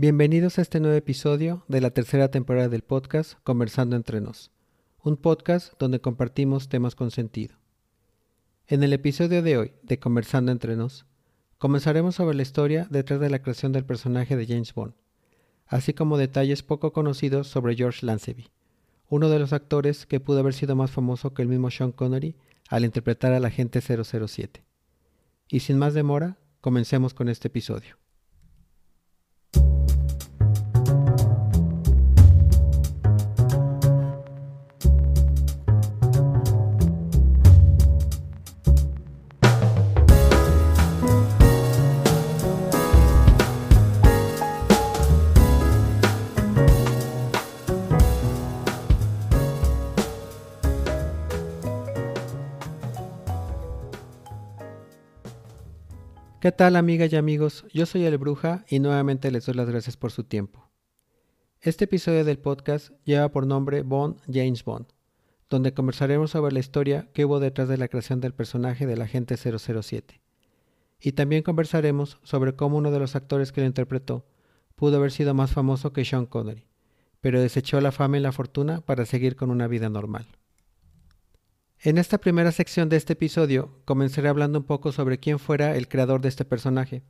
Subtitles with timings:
[0.00, 4.52] Bienvenidos a este nuevo episodio de la tercera temporada del podcast Conversando entre nos,
[5.02, 7.56] un podcast donde compartimos temas con sentido.
[8.68, 11.04] En el episodio de hoy de Conversando entre nos,
[11.58, 14.94] comenzaremos sobre la historia detrás de la creación del personaje de James Bond,
[15.66, 18.50] así como detalles poco conocidos sobre George Lanceby,
[19.08, 22.36] uno de los actores que pudo haber sido más famoso que el mismo Sean Connery
[22.68, 24.62] al interpretar al agente 007.
[25.48, 27.96] Y sin más demora, comencemos con este episodio.
[56.40, 57.64] ¿Qué tal amigas y amigos?
[57.74, 60.70] Yo soy el Bruja y nuevamente les doy las gracias por su tiempo.
[61.60, 64.86] Este episodio del podcast lleva por nombre Bond James Bond,
[65.50, 69.36] donde conversaremos sobre la historia que hubo detrás de la creación del personaje del agente
[69.36, 70.20] 007.
[71.00, 74.24] Y también conversaremos sobre cómo uno de los actores que lo interpretó
[74.76, 76.68] pudo haber sido más famoso que Sean Connery,
[77.20, 80.37] pero desechó la fama y la fortuna para seguir con una vida normal.
[81.80, 85.86] En esta primera sección de este episodio comenzaré hablando un poco sobre quién fuera el
[85.86, 87.04] creador de este personaje,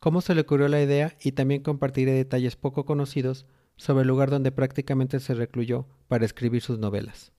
[0.00, 3.44] cómo se le ocurrió la idea y también compartiré detalles poco conocidos
[3.76, 7.32] sobre el lugar donde prácticamente se recluyó para escribir sus novelas.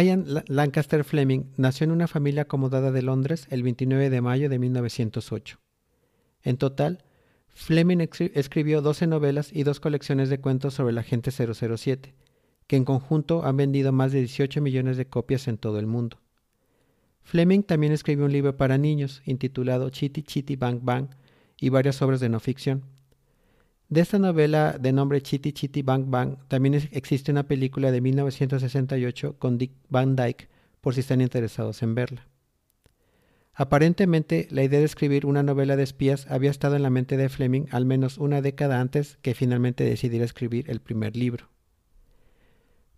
[0.00, 4.58] Ian Lancaster Fleming nació en una familia acomodada de Londres el 29 de mayo de
[4.58, 5.58] 1908.
[6.42, 7.04] En total,
[7.48, 7.98] Fleming
[8.34, 12.14] escribió 12 novelas y dos colecciones de cuentos sobre la agente 007,
[12.66, 16.18] que en conjunto han vendido más de 18 millones de copias en todo el mundo.
[17.20, 21.08] Fleming también escribió un libro para niños intitulado Chitty Chitty Bang Bang
[21.60, 22.82] y varias obras de no ficción.
[23.92, 29.36] De esta novela de nombre Chitty Chitty Bang Bang también existe una película de 1968
[29.38, 30.48] con Dick Van Dyke
[30.80, 32.26] por si están interesados en verla.
[33.52, 37.28] Aparentemente, la idea de escribir una novela de espías había estado en la mente de
[37.28, 41.50] Fleming al menos una década antes que finalmente decidiera escribir el primer libro.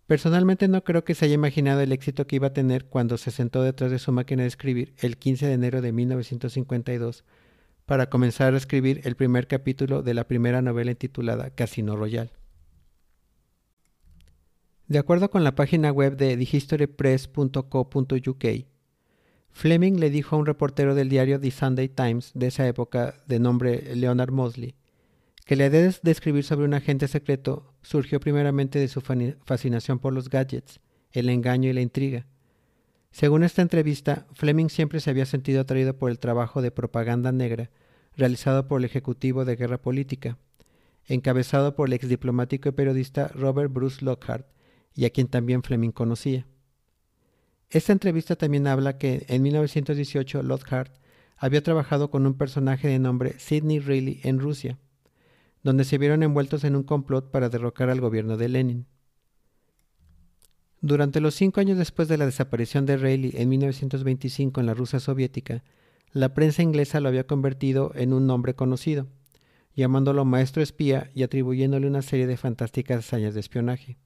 [0.07, 3.31] Personalmente no creo que se haya imaginado el éxito que iba a tener cuando se
[3.31, 7.25] sentó detrás de su máquina de escribir el 15 de enero de 1952
[7.85, 12.31] para comenzar a escribir el primer capítulo de la primera novela intitulada Casino Royale.
[14.87, 18.45] De acuerdo con la página web de thehistorypress.co.uk,
[19.51, 23.39] Fleming le dijo a un reportero del diario The Sunday Times de esa época, de
[23.39, 24.75] nombre Leonard Mosley,
[25.45, 30.13] que la idea de escribir sobre un agente secreto surgió primeramente de su fascinación por
[30.13, 30.79] los gadgets,
[31.11, 32.27] el engaño y la intriga,
[33.15, 37.71] según esta entrevista, Fleming siempre se había sentido atraído por el trabajo de propaganda negra
[38.17, 40.37] realizado por el Ejecutivo de Guerra Política,
[41.05, 44.45] encabezado por el ex diplomático y periodista Robert Bruce Lockhart,
[44.93, 46.45] y a quien también Fleming conocía.
[47.69, 50.93] Esta entrevista también habla que en 1918 Lockhart
[51.37, 54.77] había trabajado con un personaje de nombre Sidney Reilly en Rusia,
[55.63, 58.87] donde se vieron envueltos en un complot para derrocar al gobierno de Lenin.
[60.85, 64.99] Durante los cinco años después de la desaparición de Reilly en 1925 en la Rusia
[64.99, 65.63] soviética,
[66.11, 69.07] la prensa inglesa lo había convertido en un nombre conocido,
[69.75, 73.97] llamándolo maestro espía y atribuyéndole una serie de fantásticas hazañas de espionaje.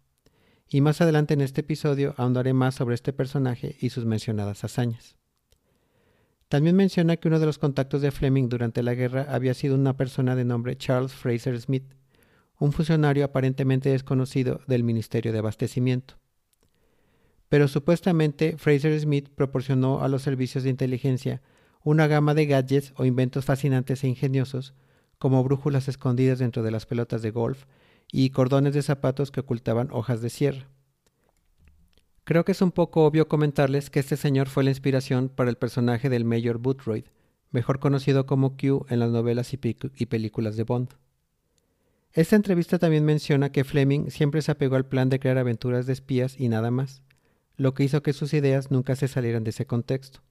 [0.70, 5.18] Y más adelante en este episodio ahondaré más sobre este personaje y sus mencionadas hazañas.
[6.48, 9.98] También menciona que uno de los contactos de Fleming durante la guerra había sido una
[9.98, 11.94] persona de nombre Charles Fraser Smith,
[12.58, 16.19] un funcionario aparentemente desconocido del Ministerio de Abastecimiento
[17.50, 21.42] pero supuestamente Fraser Smith proporcionó a los servicios de inteligencia
[21.84, 24.76] una gama de gadgets o inventos fascinantes e ingeniosos,
[25.18, 27.66] como brújulas escondidas dentro de las pelotas de golf
[28.12, 30.68] y cordones de zapatos que ocultaban hojas de sierra.
[32.24, 35.58] Creo que es un poco obvio comentarles que este señor fue la inspiración para el
[35.58, 37.06] personaje del Mayor Boothroyd,
[37.50, 39.60] mejor conocido como Q en las novelas y,
[39.96, 40.90] y películas de Bond.
[42.14, 45.94] Esta entrevista también menciona que Fleming siempre se apegó al plan de crear aventuras de
[45.94, 47.02] espías y nada más
[47.60, 50.22] lo que hizo que sus ideas nunca se salieran de ese contexto.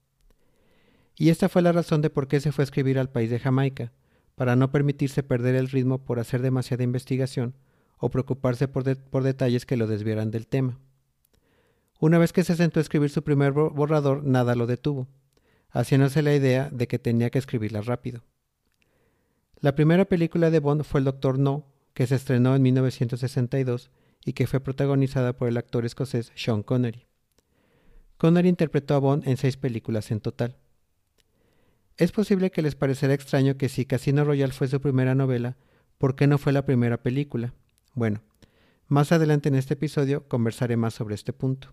[1.15, 3.39] Y esta fue la razón de por qué se fue a escribir al país de
[3.39, 3.93] Jamaica,
[4.33, 7.53] para no permitirse perder el ritmo por hacer demasiada investigación
[7.99, 10.79] o preocuparse por, por detalles que lo desviaran del tema.
[11.99, 15.07] Una vez que se sentó a escribir su primer borrador, nada lo detuvo,
[15.69, 18.23] haciéndose la idea de que tenía que escribirla rápido.
[19.59, 23.91] La primera película de Bond fue El Doctor No, que se estrenó en 1962
[24.25, 27.08] y que fue protagonizada por el actor escocés Sean Connery.
[28.19, 30.57] Connery interpretó a Bond en seis películas en total.
[31.95, 35.55] Es posible que les parecerá extraño que si Casino Royale fue su primera novela,
[35.97, 37.53] ¿por qué no fue la primera película?
[37.93, 38.21] Bueno,
[38.87, 41.71] más adelante en este episodio conversaré más sobre este punto.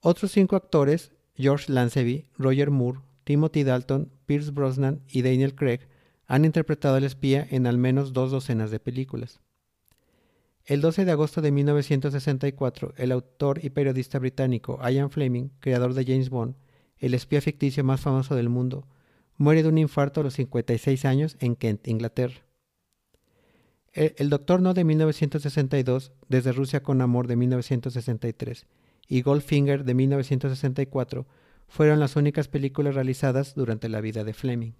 [0.00, 5.80] Otros cinco actores, George Lanceby, Roger Moore, Timothy Dalton, Pierce Brosnan y Daniel Craig,
[6.26, 9.42] han interpretado al espía en al menos dos docenas de películas.
[10.66, 16.04] El 12 de agosto de 1964, el autor y periodista británico Ian Fleming, creador de
[16.04, 16.54] James Bond,
[16.98, 18.86] el espía ficticio más famoso del mundo,
[19.36, 22.46] muere de un infarto a los 56 años en Kent, Inglaterra.
[23.92, 28.66] El, Doctor No de 1962, Desde Rusia con Amor de 1963
[29.06, 31.26] y Goldfinger de 1964
[31.68, 34.72] fueron las únicas películas realizadas durante la vida de Fleming.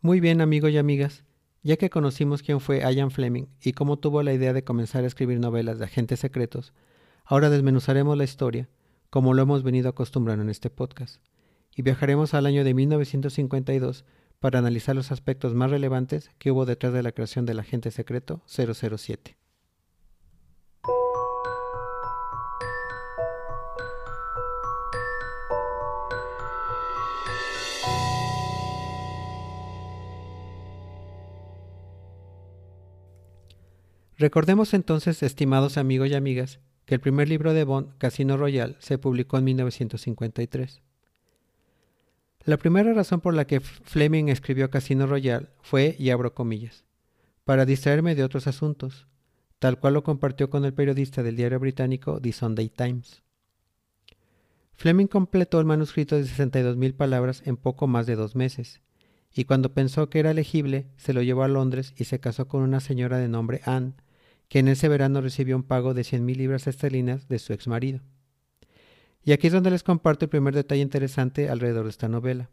[0.00, 1.24] Muy bien, amigos y amigas,
[1.62, 5.06] ya que conocimos quién fue Ian Fleming y cómo tuvo la idea de comenzar a
[5.06, 6.72] escribir novelas de agentes secretos,
[7.24, 8.68] ahora desmenuzaremos la historia,
[9.10, 11.22] como lo hemos venido acostumbrando en este podcast,
[11.74, 14.04] y viajaremos al año de 1952
[14.40, 18.42] para analizar los aspectos más relevantes que hubo detrás de la creación del agente secreto
[18.46, 19.37] 007.
[34.18, 38.98] Recordemos entonces, estimados amigos y amigas, que el primer libro de Bond, Casino Royale, se
[38.98, 40.82] publicó en 1953.
[42.42, 46.84] La primera razón por la que Fleming escribió Casino Royale fue, y abro comillas,
[47.44, 49.06] para distraerme de otros asuntos,
[49.60, 53.22] tal cual lo compartió con el periodista del diario británico The Sunday Times.
[54.74, 58.80] Fleming completó el manuscrito de 62.000 palabras en poco más de dos meses,
[59.32, 62.62] y cuando pensó que era legible, se lo llevó a Londres y se casó con
[62.62, 63.94] una señora de nombre Anne,
[64.48, 68.00] que en ese verano recibió un pago de 100.000 libras esterlinas de su ex marido.
[69.22, 72.50] Y aquí es donde les comparto el primer detalle interesante alrededor de esta novela.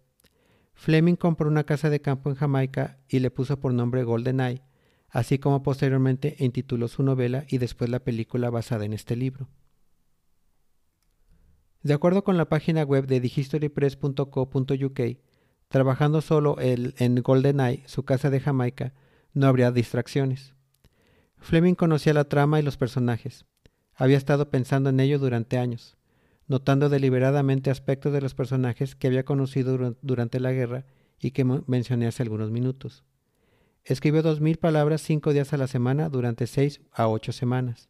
[0.73, 4.61] Fleming compró una casa de campo en Jamaica y le puso por nombre Golden Eye,
[5.09, 9.47] así como posteriormente intituló su novela y después la película basada en este libro.
[11.81, 14.99] De acuerdo con la página web de thehistorypress.co.uk,
[15.69, 18.93] trabajando solo en Golden Eye, su casa de Jamaica,
[19.33, 20.54] no habría distracciones.
[21.45, 23.45] Fleming conocía la trama y los personajes.
[23.93, 25.95] Había estado pensando en ello durante años,
[26.47, 30.85] notando deliberadamente aspectos de los personajes que había conocido durante la guerra
[31.19, 33.03] y que mencioné hace algunos minutos.
[33.83, 37.89] Escribió dos mil palabras cinco días a la semana durante seis a ocho semanas.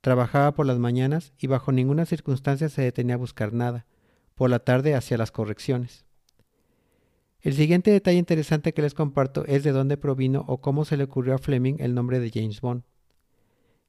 [0.00, 3.86] Trabajaba por las mañanas y bajo ninguna circunstancia se detenía a buscar nada.
[4.34, 6.04] Por la tarde hacía las correcciones.
[7.40, 11.04] El siguiente detalle interesante que les comparto es de dónde provino o cómo se le
[11.04, 12.82] ocurrió a Fleming el nombre de James Bond.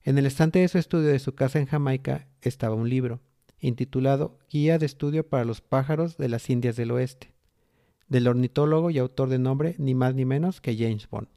[0.04, 3.22] En el estante de su estudio de su casa en Jamaica estaba un libro,
[3.60, 7.34] intitulado Guía de Estudio para los Pájaros de las Indias del Oeste,
[8.07, 11.28] del ornitólogo y autor de nombre ni más ni menos que James Bond.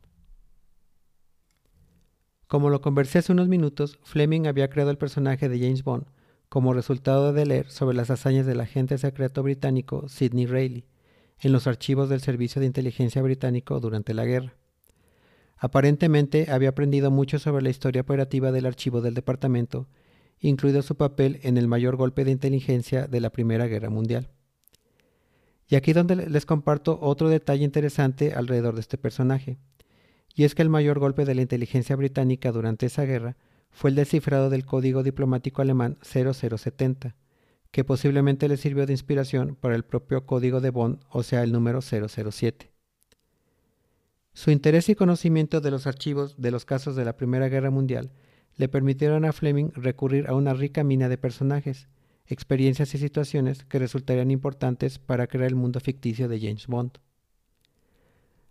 [2.47, 6.05] Como lo conversé hace unos minutos, Fleming había creado el personaje de James Bond
[6.51, 10.85] como resultado de leer sobre las hazañas del agente secreto británico Sidney Reilly,
[11.43, 14.55] en los archivos del Servicio de Inteligencia británico durante la guerra.
[15.59, 19.89] Aparentemente había aprendido mucho sobre la historia operativa del archivo del departamento,
[20.39, 24.31] incluido su papel en el mayor golpe de inteligencia de la Primera Guerra Mundial.
[25.69, 29.59] Y aquí donde les comparto otro detalle interesante alrededor de este personaje,
[30.35, 33.37] y es que el mayor golpe de la inteligencia británica durante esa guerra
[33.71, 37.17] fue el descifrado del código diplomático alemán 0070,
[37.73, 41.53] que posiblemente le sirvió de inspiración para el propio código de Bond, o sea, el
[41.53, 42.71] número 007.
[44.35, 48.13] Su interés y conocimiento de los archivos de los casos de la Primera Guerra Mundial
[48.57, 51.89] le permitieron a Fleming recurrir a una rica mina de personajes,
[52.27, 56.99] experiencias y situaciones que resultarían importantes para crear el mundo ficticio de James Bond.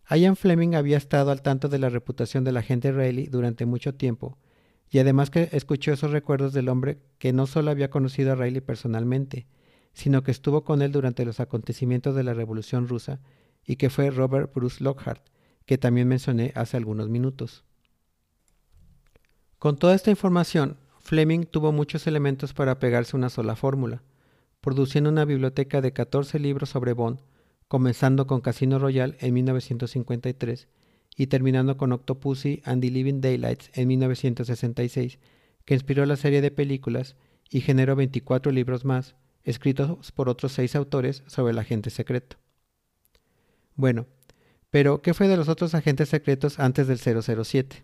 [0.09, 4.37] Ian Fleming había estado al tanto de la reputación del agente Reilly durante mucho tiempo
[4.91, 8.59] y además que escuchó esos recuerdos del hombre que no solo había conocido a Riley
[8.59, 9.47] personalmente,
[9.93, 13.21] sino que estuvo con él durante los acontecimientos de la Revolución Rusa
[13.65, 15.23] y que fue Robert Bruce Lockhart,
[15.65, 17.63] que también mencioné hace algunos minutos.
[19.59, 24.03] Con toda esta información, Fleming tuvo muchos elementos para pegarse una sola fórmula,
[24.59, 27.19] produciendo una biblioteca de 14 libros sobre Bond,
[27.69, 30.67] comenzando con Casino Royale en 1953
[31.15, 35.19] y terminando con Octopussy and the Living Daylights en 1966,
[35.65, 37.15] que inspiró la serie de películas
[37.49, 42.37] y generó 24 libros más, escritos por otros seis autores sobre el agente secreto.
[43.75, 44.07] Bueno,
[44.69, 47.83] pero ¿qué fue de los otros agentes secretos antes del 007?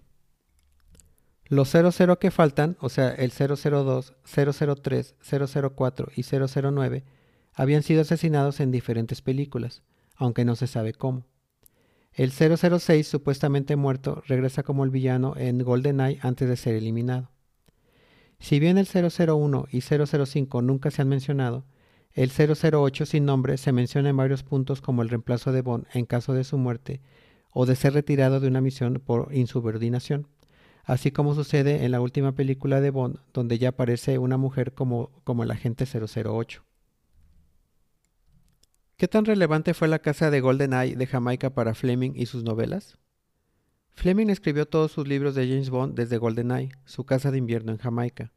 [1.50, 7.04] Los 00 que faltan, o sea, el 002, 003, 004 y 009,
[7.54, 9.82] habían sido asesinados en diferentes películas,
[10.16, 11.26] aunque no se sabe cómo.
[12.18, 17.30] El 006, supuestamente muerto, regresa como el villano en GoldenEye antes de ser eliminado.
[18.40, 21.66] Si bien el 001 y 005 nunca se han mencionado,
[22.14, 26.08] el 008 sin nombre se menciona en varios puntos como el reemplazo de Bond en
[26.08, 27.02] caso de su muerte
[27.52, 30.28] o de ser retirado de una misión por insubordinación,
[30.86, 35.12] así como sucede en la última película de Bond donde ya aparece una mujer como,
[35.24, 36.67] como el agente 008.
[38.98, 42.98] ¿Qué tan relevante fue la casa de GoldenEye de Jamaica para Fleming y sus novelas?
[43.94, 47.78] Fleming escribió todos sus libros de James Bond desde GoldenEye, su casa de invierno en
[47.78, 48.34] Jamaica.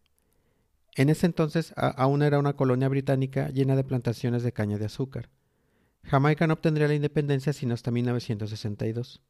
[0.97, 5.31] En ese entonces aún era una colonia británica llena de plantaciones de caña de azúcar.
[6.03, 9.23] Jamaica no obtendría la independencia sino hasta 1962.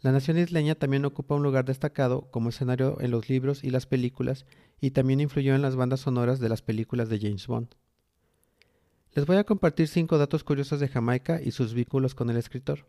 [0.00, 3.86] La nación isleña también ocupa un lugar destacado como escenario en los libros y las
[3.86, 4.44] películas
[4.80, 7.76] y también influyó en las bandas sonoras de las películas de James Bond.
[9.14, 12.86] Les voy a compartir cinco datos curiosos de Jamaica y sus vínculos con el escritor.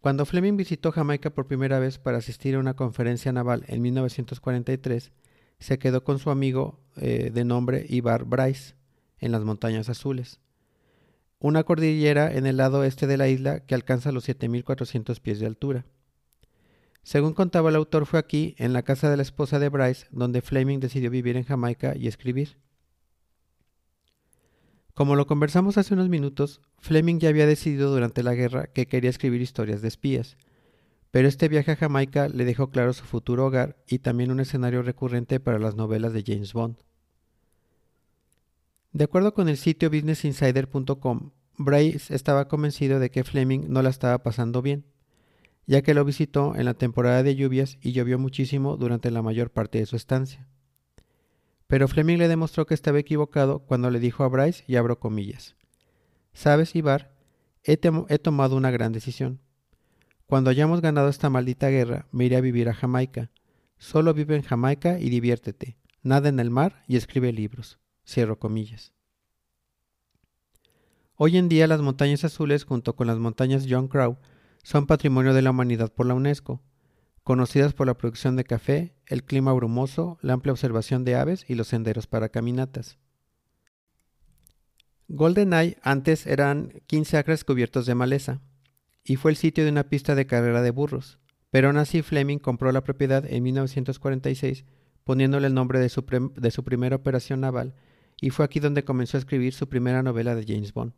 [0.00, 5.12] Cuando Fleming visitó Jamaica por primera vez para asistir a una conferencia naval en 1943,
[5.58, 8.76] se quedó con su amigo eh, de nombre Ibar Bryce
[9.18, 10.40] en las Montañas Azules,
[11.38, 15.46] una cordillera en el lado este de la isla que alcanza los 7.400 pies de
[15.46, 15.84] altura.
[17.02, 20.40] Según contaba el autor, fue aquí, en la casa de la esposa de Bryce, donde
[20.40, 22.56] Fleming decidió vivir en Jamaica y escribir.
[24.96, 29.10] Como lo conversamos hace unos minutos, Fleming ya había decidido durante la guerra que quería
[29.10, 30.38] escribir historias de espías,
[31.10, 34.80] pero este viaje a Jamaica le dejó claro su futuro hogar y también un escenario
[34.80, 36.78] recurrente para las novelas de James Bond.
[38.92, 44.22] De acuerdo con el sitio businessinsider.com, Bryce estaba convencido de que Fleming no la estaba
[44.22, 44.86] pasando bien,
[45.66, 49.50] ya que lo visitó en la temporada de lluvias y llovió muchísimo durante la mayor
[49.50, 50.48] parte de su estancia.
[51.66, 55.56] Pero Fleming le demostró que estaba equivocado cuando le dijo a Bryce, y abro comillas,
[56.32, 57.14] Sabes, Ibar,
[57.64, 59.40] he, he tomado una gran decisión.
[60.26, 63.30] Cuando hayamos ganado esta maldita guerra, me iré a vivir a Jamaica.
[63.78, 65.78] Solo vive en Jamaica y diviértete.
[66.02, 67.78] Nada en el mar y escribe libros.
[68.04, 68.92] Cierro comillas.
[71.16, 74.18] Hoy en día las montañas azules junto con las montañas John Crow
[74.62, 76.60] son patrimonio de la humanidad por la UNESCO,
[77.26, 81.56] conocidas por la producción de café, el clima brumoso, la amplia observación de aves y
[81.56, 82.98] los senderos para caminatas.
[85.08, 88.42] GoldenEye antes eran 15 acres cubiertos de maleza,
[89.02, 91.18] y fue el sitio de una pista de carrera de burros,
[91.50, 94.64] pero aún así Fleming compró la propiedad en 1946
[95.02, 96.04] poniéndole el nombre de su,
[96.36, 97.74] de su primera operación naval,
[98.20, 100.92] y fue aquí donde comenzó a escribir su primera novela de James Bond.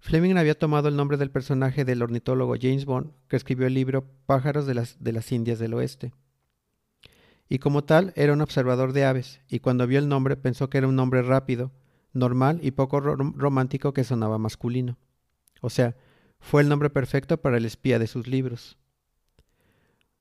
[0.00, 4.04] Fleming había tomado el nombre del personaje del ornitólogo James Bond, que escribió el libro
[4.26, 6.12] Pájaros de las, de las Indias del Oeste.
[7.48, 10.78] Y como tal, era un observador de aves, y cuando vio el nombre pensó que
[10.78, 11.72] era un nombre rápido,
[12.12, 14.98] normal y poco romántico que sonaba masculino.
[15.60, 15.96] O sea,
[16.40, 18.78] fue el nombre perfecto para el espía de sus libros.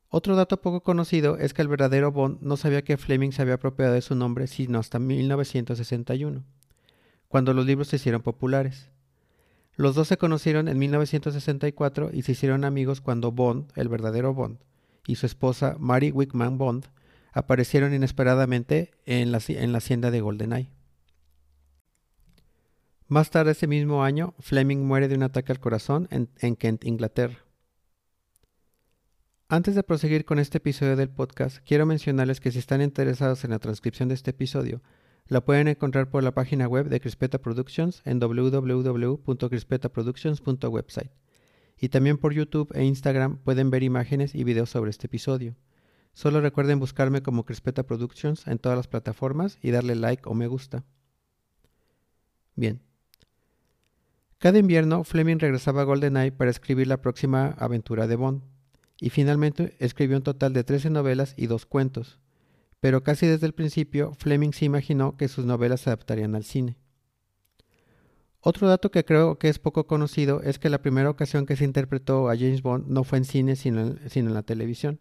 [0.10, 3.56] Otro dato poco conocido es que el verdadero Bond no sabía que Fleming se había
[3.56, 6.46] apropiado de su nombre sino hasta 1961,
[7.28, 8.90] cuando los libros se hicieron populares.
[9.78, 14.58] Los dos se conocieron en 1964 y se hicieron amigos cuando Bond, el verdadero Bond,
[15.06, 16.88] y su esposa Mary Wickman Bond
[17.32, 20.72] aparecieron inesperadamente en la, en la hacienda de GoldenEye.
[23.08, 26.84] Más tarde ese mismo año, Fleming muere de un ataque al corazón en, en Kent,
[26.84, 27.38] Inglaterra.
[29.48, 33.52] Antes de proseguir con este episodio del podcast, quiero mencionarles que si están interesados en
[33.52, 34.82] la transcripción de este episodio,
[35.28, 41.12] la pueden encontrar por la página web de Crispeta Productions en www.crispetaproductions.website.
[41.80, 45.56] Y también por YouTube e Instagram pueden ver imágenes y videos sobre este episodio.
[46.14, 50.48] Solo recuerden buscarme como Crispeta Productions en todas las plataformas y darle like o me
[50.48, 50.84] gusta.
[52.56, 52.82] Bien.
[54.40, 58.44] Cada invierno Fleming regresaba a GoldenEye para escribir la próxima aventura de Bond,
[59.00, 62.20] y finalmente escribió un total de 13 novelas y dos cuentos,
[62.80, 66.78] pero casi desde el principio Fleming se imaginó que sus novelas se adaptarían al cine.
[68.40, 71.66] Otro dato que creo que es poco conocido es que la primera ocasión que se
[71.66, 75.00] interpretó a James Bond no fue en cine sino en, la televisión.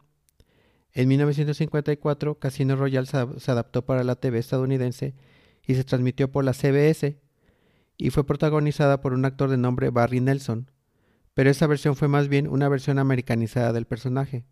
[0.92, 5.14] En 1954 Casino Royale se adaptó para la TV estadounidense
[5.66, 7.18] y se transmitió por la CBS
[7.98, 10.70] y fue protagonizada por un actor de nombre Barry Nelson,
[11.34, 14.46] pero esa versión fue más bien una versión americanizada del personaje,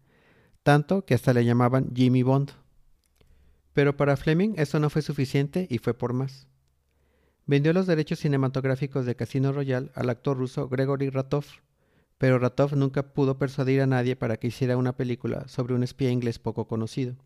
[0.63, 2.53] tanto que hasta le llamaban Jimmy Bond
[3.75, 6.47] Pero para Fleming esto no fue suficiente y fue por más.
[7.47, 11.45] Vendió los derechos cinematográficos de Casino Royale al actor ruso Gregory Ratov,
[12.17, 16.11] pero Ratov nunca pudo persuadir a nadie para que hiciera una película sobre un espía
[16.11, 17.17] inglés poco conocido.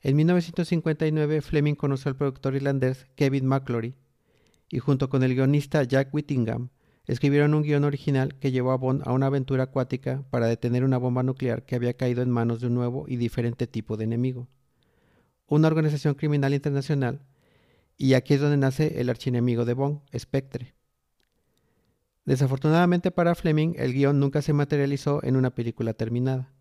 [0.00, 3.94] En 1959 Fleming conoció al productor irlandés Kevin McClory
[4.70, 6.70] y junto con el guionista Jack Whittingham
[7.06, 10.96] escribieron un guion original que llevó a Bond a una aventura acuática para detener una
[10.96, 14.48] bomba nuclear que había caído en manos de un nuevo y diferente tipo de enemigo,
[15.50, 17.20] una organización criminal internacional,
[17.98, 20.74] y aquí es donde nace el archienemigo de Bond, Spectre.
[22.24, 26.52] Desafortunadamente para Fleming, el guion nunca se materializó en una película terminada.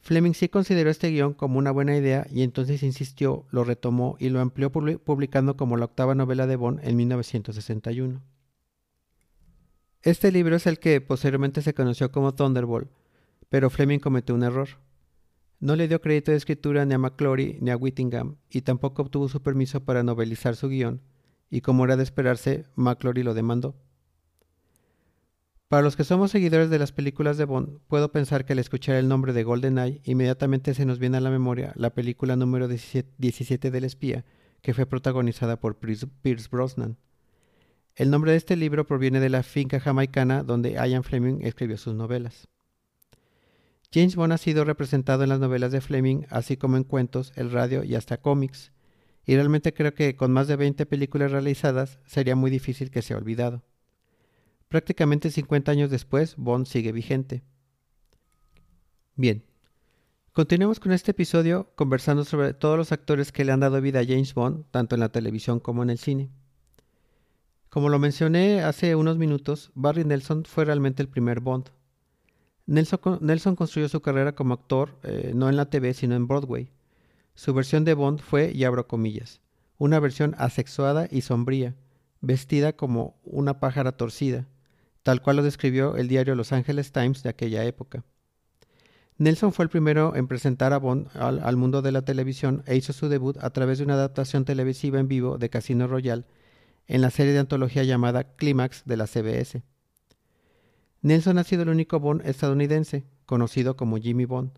[0.00, 4.30] Fleming sí consideró este guion como una buena idea y entonces insistió, lo retomó y
[4.30, 8.22] lo amplió publicando como la octava novela de Bond en 1961.
[10.02, 12.90] Este libro es el que posteriormente se conoció como Thunderbolt,
[13.50, 14.68] pero Fleming cometió un error.
[15.60, 19.28] No le dio crédito de escritura ni a McClory ni a Whittingham y tampoco obtuvo
[19.28, 21.02] su permiso para novelizar su guion,
[21.50, 23.76] y como era de esperarse, McClory lo demandó.
[25.68, 28.96] Para los que somos seguidores de las películas de Bond, puedo pensar que al escuchar
[28.96, 33.70] el nombre de GoldenEye, inmediatamente se nos viene a la memoria la película número 17
[33.70, 34.24] del espía,
[34.62, 36.96] que fue protagonizada por Pierce Brosnan.
[37.94, 41.94] El nombre de este libro proviene de la finca jamaicana donde Ian Fleming escribió sus
[41.94, 42.48] novelas.
[43.92, 47.50] James Bond ha sido representado en las novelas de Fleming, así como en cuentos, el
[47.50, 48.70] radio y hasta cómics,
[49.26, 53.16] y realmente creo que con más de 20 películas realizadas sería muy difícil que sea
[53.16, 53.64] olvidado.
[54.68, 57.42] Prácticamente 50 años después, Bond sigue vigente.
[59.16, 59.44] Bien,
[60.32, 64.06] continuemos con este episodio conversando sobre todos los actores que le han dado vida a
[64.06, 66.30] James Bond, tanto en la televisión como en el cine.
[67.68, 71.70] Como lo mencioné hace unos minutos, Barry Nelson fue realmente el primer Bond.
[72.70, 76.70] Nelson, construyó su carrera como actor eh, no en la TV, sino en Broadway.
[77.34, 79.40] Su versión de Bond fue, y abro comillas,
[79.76, 81.74] una versión asexuada y sombría,
[82.20, 84.46] vestida como una pájara torcida,
[85.02, 88.04] tal cual lo describió el diario Los Angeles Times de aquella época.
[89.18, 92.92] Nelson fue el primero en presentar a Bond al, mundo de la televisión e hizo
[92.92, 96.24] su debut a través de una adaptación televisiva en vivo de Casino Royale
[96.86, 99.62] en la serie de antología llamada Clímax de la CBS.
[101.02, 104.52] Nelson ha sido el único Bond estadounidense, conocido como Jimmy Bond,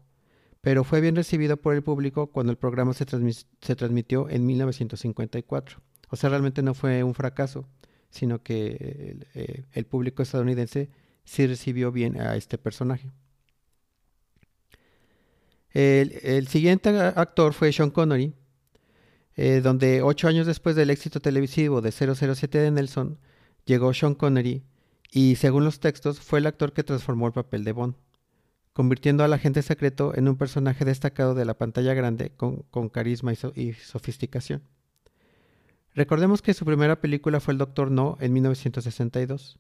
[0.60, 5.80] pero fue bien recibido por el público cuando el programa se, transmitió en 1954.
[6.10, 7.68] O sea, realmente no fue un fracaso,
[8.10, 10.90] sino que eh, el, público estadounidense
[11.24, 13.10] sí recibió bien a este personaje.
[15.70, 18.34] El, siguiente actor fue Sean Connery,
[19.36, 23.18] eh, donde ocho años después del éxito televisivo de 007 de Nelson,
[23.64, 24.62] llegó Sean Connery
[25.14, 27.94] y, según los textos, fue el actor que transformó el papel de Bond,
[28.72, 33.74] convirtiendo al agente secreto en un personaje destacado de la pantalla grande con, carisma y
[33.74, 34.62] sofisticación.
[35.94, 39.58] Recordemos que su primera película fue El Doctor No en 1962.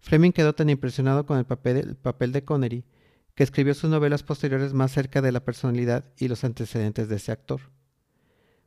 [0.00, 2.84] Fleming quedó tan impresionado con el papel, de Connery
[3.36, 7.30] que escribió sus novelas posteriores más cerca de la personalidad y los antecedentes de ese
[7.30, 7.60] actor.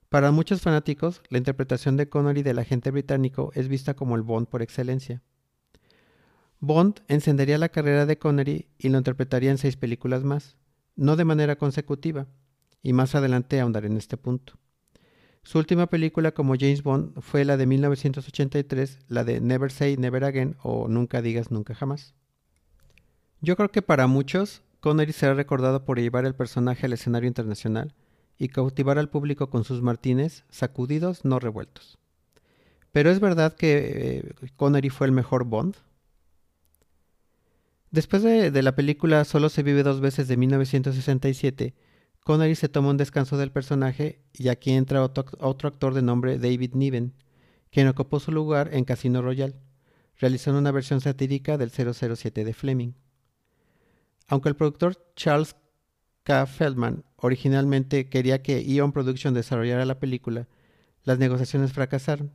[0.07, 4.47] Para muchos fanáticos, la interpretación de Connery del agente británico es vista como el Bond
[4.47, 5.21] por excelencia.
[6.65, 10.55] Bond encendería la carrera de Connery y lo interpretaría en seis películas más,
[10.95, 12.25] no de manera consecutiva,
[12.81, 14.53] y más adelante ahondaré en este punto.
[15.43, 20.23] Su última película como James Bond fue la de 1983, la de Never Say Never
[20.23, 22.13] Again o Nunca digas nunca jamás.
[23.41, 27.93] Yo creo que para muchos, Connery será recordado por llevar el personaje al escenario internacional
[28.37, 31.97] y cautivar al público con sus martines sacudidos, no revueltos.
[32.93, 35.75] Pero es verdad que eh, Connery fue el mejor Bond.
[37.93, 41.75] Después de, la película Solo se vive dos veces de 1967,
[42.21, 46.73] Connery se toma un descanso del personaje y aquí entra otro, actor de nombre David
[46.73, 47.13] Niven,
[47.69, 49.53] quien ocupó su lugar en Casino Royale,
[50.17, 52.93] realizando una versión satírica del 007 de Fleming.
[54.27, 55.55] Aunque el productor Charles
[56.23, 56.47] K.
[56.47, 60.47] Feldman originalmente quería que Eon Production desarrollara la película,
[61.03, 62.31] las negociaciones fracasaron,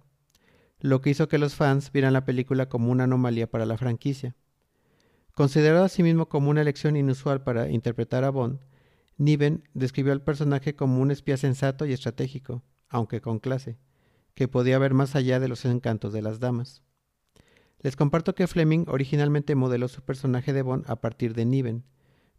[0.78, 4.36] lo que hizo que los fans vieran la película como una anomalía para la franquicia.
[5.38, 8.58] Considerado a sí mismo como una elección inusual para interpretar a Bond,
[9.18, 13.78] Niven describió al personaje como un espía sensato y estratégico, aunque con clase,
[14.34, 16.82] que podía ver más allá de los encantos de las damas.
[17.78, 21.84] Les comparto que Fleming originalmente modeló su personaje de Bond a partir de Niven,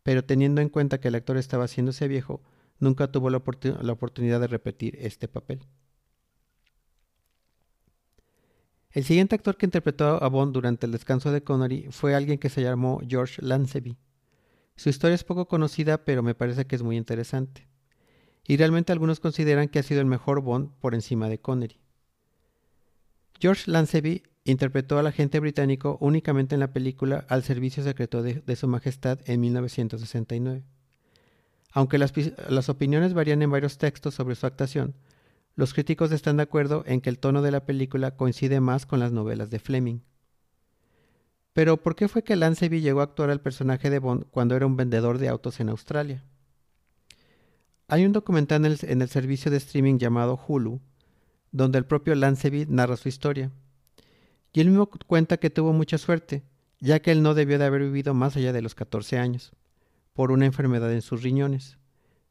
[0.04, 2.44] pero teniendo en cuenta que el actor estaba haciéndose viejo,
[2.80, 3.42] nunca tuvo la,
[3.82, 5.62] la oportunidad de repetir este papel.
[8.92, 12.50] El siguiente actor que interpretó a Bond durante el descanso de Connery fue alguien que
[12.50, 13.98] se llamó George Lanceby.
[14.76, 17.68] Su historia es poco conocida, pero me parece que es muy interesante.
[18.48, 21.80] y realmente algunos consideran que ha sido el mejor Bond por encima de Connery.
[23.40, 28.68] George Lanceby interpretó al agente británico únicamente en la película Al Servicio Secreto de, Su
[28.68, 30.64] Majestad en 1969.
[31.72, 34.96] Aunque las, opiniones varían en varios textos sobre su actuación,
[35.56, 39.00] los críticos están de acuerdo en que el tono de la película coincide más con
[39.00, 40.00] las novelas de Fleming.
[41.54, 44.66] Pero, ¿por qué fue que Lanceby llegó a actuar al personaje de Bond cuando era
[44.66, 46.24] un vendedor de autos en Australia?
[47.88, 50.80] Hay un documental en el, servicio de streaming llamado Hulu,
[51.52, 53.52] donde el propio Lanceby narra su historia.
[54.54, 56.44] Y él mismo cuenta que tuvo mucha suerte,
[56.80, 59.54] ya que él no debió de haber vivido más allá de los 14 años,
[60.14, 61.79] por una enfermedad en sus riñones,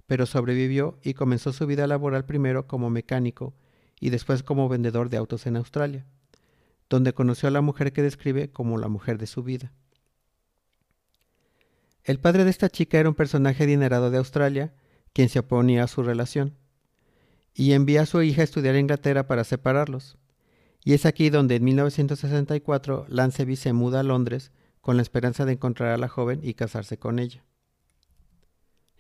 [0.09, 3.55] pero sobrevivió y comenzó su vida laboral primero como mecánico
[4.01, 6.05] y después como vendedor de autos en Australia
[6.89, 9.73] donde conoció a la mujer que describe como la mujer de su vida.
[12.05, 14.73] El padre de esta chica era un personaje adinerado de Australia,
[15.13, 16.57] quien se oponía a su relación,
[17.55, 20.17] y envía a su hija a estudiar a Inglaterra para separarlos.
[20.85, 25.53] Y es aquí donde en 1964 Lanceby se muda a Londres con la esperanza de
[25.53, 27.45] encontrar a la joven y casarse con ella.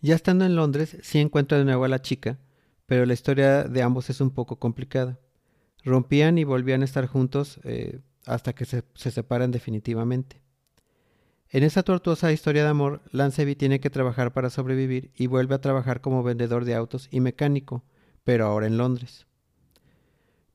[0.00, 2.38] Ya estando en Londres, sí encuentra de nuevo a la chica,
[2.86, 5.18] pero la historia de ambos es un poco complicada
[5.84, 10.42] rompían y volvían a estar juntos eh, hasta que se, separan definitivamente.
[11.50, 15.60] En esa tortuosa historia de amor, Lanceby tiene que trabajar para sobrevivir y vuelve a
[15.60, 17.84] trabajar como vendedor de autos y mecánico,
[18.22, 19.26] pero ahora en Londres.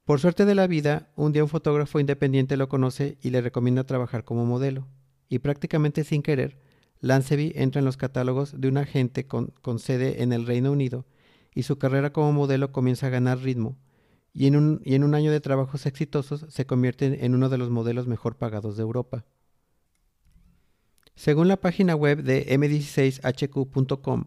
[0.06, 3.86] Por suerte de la vida, un día un fotógrafo independiente lo conoce y le recomienda
[3.86, 4.88] trabajar como modelo,
[5.30, 6.60] y prácticamente sin querer,
[7.04, 11.06] Lanceby entra en los catálogos de un agente con sede en el Reino Unido
[11.54, 13.78] y su carrera como modelo comienza a ganar ritmo,
[14.34, 17.58] y en, un, y en un año de trabajos exitosos se convierte en uno de
[17.58, 19.26] los modelos mejor pagados de Europa.
[21.14, 24.26] Según la página web de m16hq.com,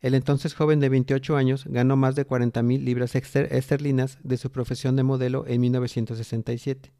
[0.00, 4.94] el entonces joven de 28 años ganó más de 40.000 libras esterlinas de su profesión
[4.94, 6.92] de modelo en 1967.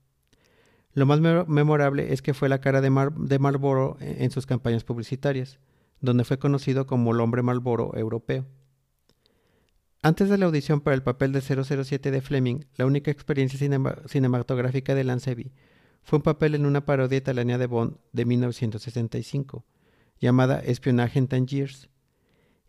[0.92, 5.61] Lo más memorable es que fue la cara de, Marlboro en sus campañas publicitarias,
[6.00, 8.46] donde fue conocido como el hombre Marlboro europeo.
[10.03, 13.59] Antes de la audición para el papel de 007 de Fleming, la única experiencia
[14.07, 15.53] cinematográfica de Lanceby
[16.03, 19.64] fue un papel en una parodia italiana de Bond de 1965,
[20.18, 21.90] llamada Espionaje en Tangiers.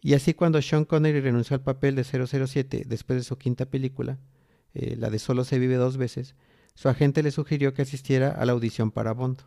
[0.01, 4.19] Y así cuando Sean Connery renunció al papel de 007 después de su quinta película,
[4.73, 6.35] eh, la de Solo se vive dos veces,
[6.81, 9.41] su agente le sugirió que asistiera a la audición para Bond.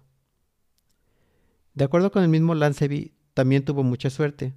[1.74, 4.54] De acuerdo con el mismo Lanceby, también tuvo mucha suerte,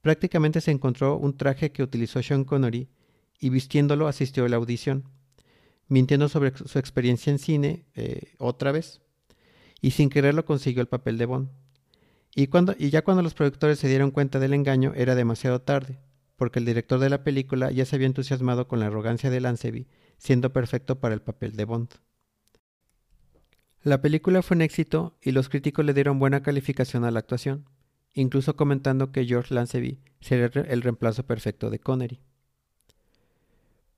[0.00, 2.88] Prácticamente se encontró un traje que utilizó Sean Connery
[3.40, 5.04] y vistiéndolo asistió a la audición,
[5.88, 9.00] mintiendo sobre su experiencia en cine eh, otra vez,
[9.80, 11.50] y sin quererlo consiguió el papel de Bond.
[12.34, 15.98] Y, cuando, y ya cuando los productores se dieron cuenta del engaño era demasiado tarde,
[16.36, 19.88] porque el director de la película ya se había entusiasmado con la arrogancia de Lanceby,
[20.18, 21.88] siendo perfecto para el papel de Bond.
[23.82, 27.64] La película fue un éxito y los críticos le dieron buena calificación a la actuación
[28.14, 32.20] incluso comentando que George Lanceby sería el reemplazo perfecto de Connery.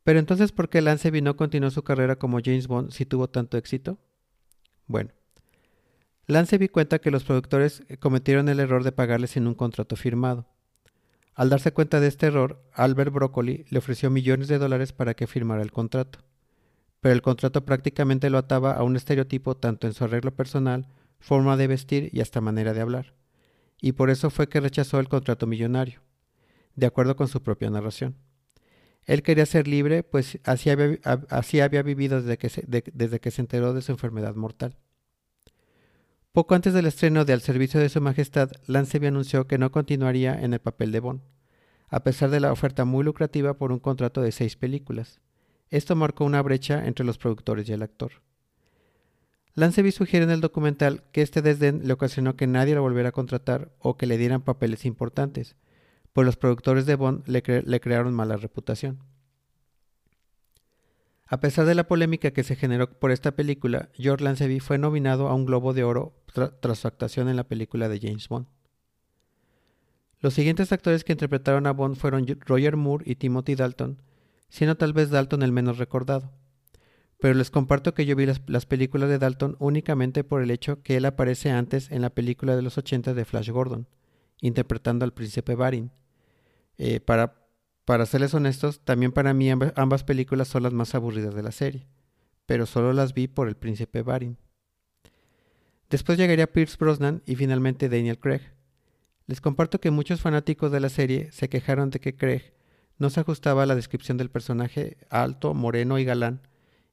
[0.05, 3.57] Pero entonces, ¿por qué Lanceby no continuó su carrera como James Bond si tuvo tanto
[3.57, 3.99] éxito?
[4.87, 5.11] Bueno,
[6.27, 10.47] Lanceby cuenta que los productores cometieron el error de pagarle sin un contrato firmado.
[11.41, 15.27] Al darse cuenta de este error, Albert Broccoli le ofreció millones de dólares para que
[15.27, 16.19] firmara el contrato.
[17.01, 21.57] Pero el contrato prácticamente lo ataba a un estereotipo tanto en su arreglo personal, forma
[21.57, 23.15] de vestir y hasta manera de hablar
[23.81, 26.01] y por eso fue que rechazó el contrato millonario,
[26.77, 28.17] de acuerdo con su propia narración.
[29.05, 33.73] Él quería ser libre, pues así había, vivido desde que, se, desde que se enteró
[33.73, 34.77] de su enfermedad mortal.
[36.33, 40.41] Poco antes del estreno de Al Servicio de Su Majestad, Lanceby anunció que no continuaría
[40.41, 41.23] en el papel de Bond,
[41.89, 45.19] a pesar de la oferta muy lucrativa por un contrato de seis películas.
[45.71, 48.13] Esto marcó una brecha entre los productores y el actor.
[49.55, 53.13] Lanceby sugiere en el documental que este desdén le ocasionó que nadie lo volviera a
[53.13, 55.57] contratar o que le dieran papeles importantes,
[56.13, 59.01] pues los productores de Bond le, crearon mala reputación.
[61.31, 65.29] A pesar de la polémica que se generó por esta película, George Lanceby fue nominado
[65.29, 66.13] a un Globo de Oro
[66.61, 68.47] tras su actuación en la película de James Bond.
[70.19, 74.03] Los siguientes actores que interpretaron a Bond fueron Roger Moore y Timothy Dalton,
[74.51, 76.33] siendo tal vez Dalton el menos recordado
[77.21, 80.97] pero les comparto que yo vi las, películas de Dalton únicamente por el hecho que
[80.97, 83.87] él aparece antes en la película de los 80 de Flash Gordon,
[84.41, 85.91] interpretando al príncipe Barin.
[86.79, 87.40] Eh, para,
[87.85, 91.87] para serles honestos, también para mí ambas, películas son las más aburridas de la serie,
[92.47, 94.39] pero solo las vi por el príncipe Barin.
[95.89, 98.43] Después llegaría Pierce Brosnan y finalmente Daniel Craig.
[99.27, 102.53] Les comparto que muchos fanáticos de la serie se quejaron de que Craig
[102.99, 106.43] no se ajustaba a la descripción del personaje alto, moreno y galán,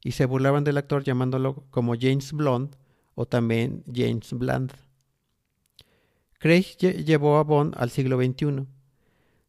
[0.04, 2.78] y se burlaban del actor llamándolo como James Blonde
[3.14, 4.72] o también James Bland.
[6.40, 8.68] Craig llevó a Bond al siglo XXI.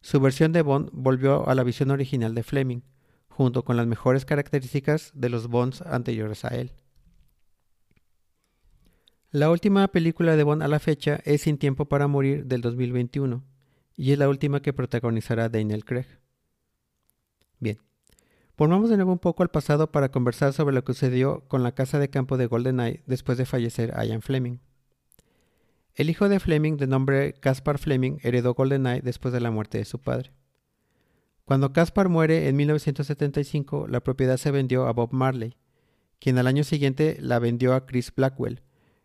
[0.01, 2.81] Su versión de Bond volvió a la visión original de Fleming,
[3.27, 6.71] junto con las mejores características de los Bonds anteriores a él.
[9.31, 13.43] La última película de Bond a la fecha es Sin Tiempo para Morir del 2021
[13.95, 16.07] y es la última que protagonizará Daniel Craig.
[17.59, 17.77] Bien,
[18.57, 21.73] volvamos de nuevo un poco al pasado para conversar sobre lo que sucedió con la
[21.73, 24.59] casa de campo de GoldenEye después de fallecer Ian Fleming.
[25.99, 29.83] El hijo de Fleming, de nombre Caspar Fleming, heredó GoldenEye después de la muerte de
[29.83, 30.31] su padre.
[31.43, 35.57] Cuando Caspar muere en 1975, la propiedad se vendió a Bob Marley,
[36.17, 38.61] quien al año siguiente la vendió a Chris Blackwell,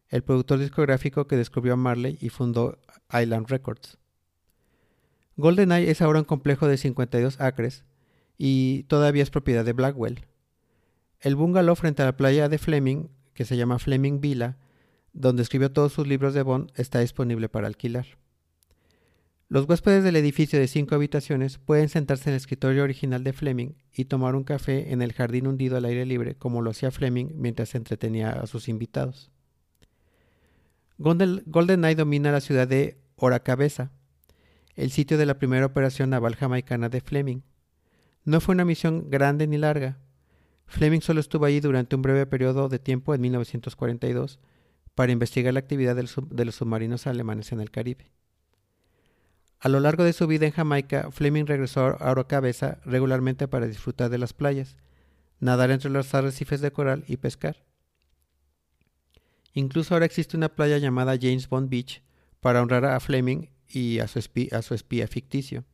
[0.08, 2.78] el productor discográfico que descubrió a Marley y fundó
[3.12, 3.98] Island Records.
[5.36, 7.84] GoldenEye es ahora un complejo de 52 acres
[8.38, 10.26] y todavía es propiedad de Blackwell.
[11.18, 14.58] El bungalow frente a la playa de Fleming, que se llama Fleming Villa,
[15.14, 18.06] donde escribió todos sus libros de Bond, está disponible para alquilar.
[19.48, 23.74] Los huéspedes del edificio de cinco habitaciones pueden sentarse en el escritorio original de Fleming
[23.92, 27.28] y tomar un café en el jardín hundido al aire libre, como lo hacía Fleming
[27.36, 29.30] mientras entretenía a sus invitados.
[30.98, 33.92] GoldenEye domina la ciudad de Oracabeza,
[34.74, 37.42] el sitio de la primera operación naval jamaicana de Fleming.
[38.24, 39.98] No fue una misión grande ni larga.
[40.66, 44.40] Fleming solo estuvo allí durante un breve periodo de tiempo en 1942
[44.94, 48.10] para investigar la actividad de los submarinos alemanes en el Caribe.
[49.64, 54.10] A lo largo de su vida en Jamaica, Fleming regresó a Oracabeza regularmente para disfrutar
[54.10, 54.76] de las playas,
[55.40, 57.64] nadar entre los arrecifes de coral y pescar.
[59.54, 62.02] Incluso ahora existe una playa llamada James Bond Beach
[62.40, 65.64] para honrar a Fleming y a su, espía, ficticio.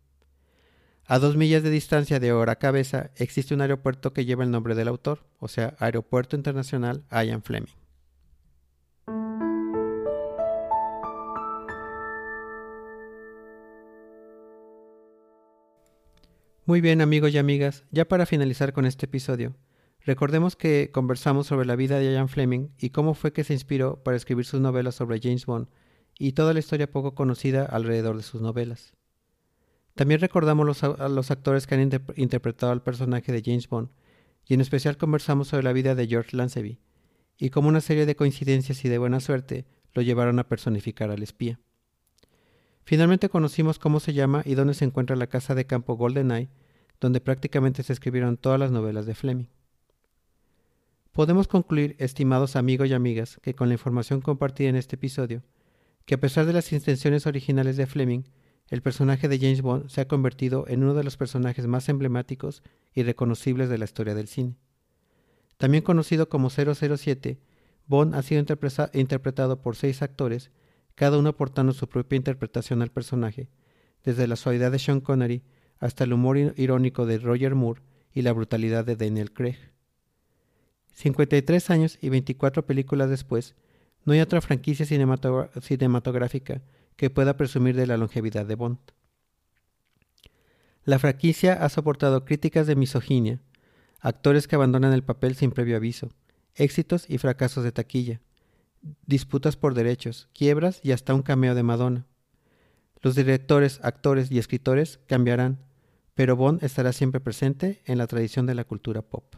[1.04, 4.76] A dos millas de distancia de Hora Cabeza existe un aeropuerto que lleva el nombre
[4.76, 7.74] del autor, o sea, Aeropuerto Internacional Ian Fleming.
[16.70, 19.56] Muy bien amigos y amigas, ya para finalizar con este episodio,
[20.06, 24.04] Recordemos que conversamos sobre la vida de Ian Fleming y cómo fue que se inspiró
[24.04, 25.66] para escribir sus novelas sobre James Bond
[26.16, 28.94] y toda la historia poco conocida alrededor de sus novelas.
[29.96, 33.88] También recordamos a los actores que han interpretado al personaje de James Bond
[34.46, 36.78] y en especial conversamos sobre la vida de George Lanceby
[37.37, 41.24] y cómo una serie de coincidencias y de buena suerte lo llevaron a personificar al
[41.24, 41.59] espía.
[42.85, 46.48] Finalmente conocimos cómo se llama y dónde se encuentra la casa de campo GoldenEye,
[47.00, 49.46] donde prácticamente se escribieron todas las novelas de Fleming.
[51.12, 55.42] Podemos concluir, estimados amigos y amigas, que con la información compartida en este episodio,
[56.04, 58.22] que a pesar de las intenciones originales de Fleming,
[58.68, 62.62] el personaje de James Bond se ha convertido en uno de los personajes más emblemáticos
[62.94, 64.56] y reconocibles de la historia del cine.
[65.56, 67.40] También conocido como 007,
[67.86, 68.44] Bond ha sido
[68.92, 70.52] interpretado por seis actores,
[70.94, 73.48] cada uno aportando su propia interpretación al personaje,
[74.04, 75.42] desde la suavidad de Sean Connery
[75.80, 79.56] hasta el humor irónico de Roger Moore y la brutalidad de Daniel Craig.
[80.92, 83.54] 53 años y 24 películas después,
[84.04, 86.62] no hay otra franquicia cinematográfica
[86.96, 88.78] que pueda presumir de la longevidad de Bond.
[90.84, 93.40] La franquicia ha soportado críticas de misoginia,
[94.00, 96.10] actores que abandonan el papel sin previo aviso,
[96.54, 98.20] éxitos y fracasos de taquilla,
[99.06, 102.06] disputas por derechos, quiebras y hasta un cameo de Madonna.
[103.02, 105.58] Los directores, actores y escritores cambiarán,
[106.20, 109.37] pero Bond estará siempre presente en la tradición de la cultura pop.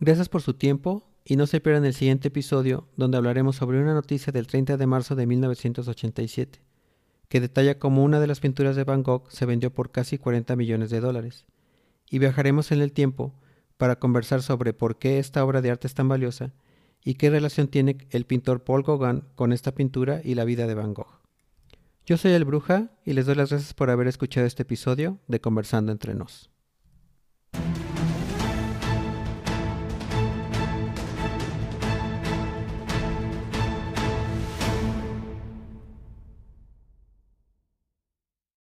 [0.00, 3.94] Gracias por su tiempo y no se pierdan el siguiente episodio donde hablaremos sobre una
[3.94, 6.60] noticia del 30 de marzo de 1987
[7.28, 10.56] que detalla cómo una de las pinturas de Van Gogh se vendió por casi 40
[10.56, 11.46] millones de dólares.
[12.10, 13.32] Y viajaremos en el tiempo
[13.76, 16.52] para conversar sobre por qué esta obra de arte es tan valiosa
[17.04, 20.74] y qué relación tiene el pintor Paul Gauguin con esta pintura y la vida de
[20.74, 21.19] Van Gogh.
[22.10, 25.40] Yo soy el Bruja y les doy las gracias por haber escuchado este episodio de
[25.40, 26.49] Conversando entre nos.